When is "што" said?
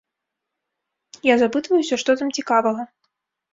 2.07-2.19